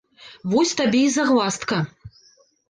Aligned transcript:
Вось 0.53 0.71
табе 0.79 1.01
і 1.09 1.11
загваздка! 1.17 1.77